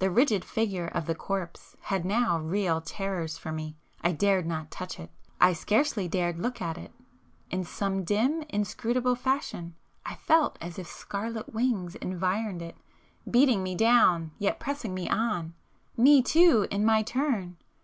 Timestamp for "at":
6.60-6.76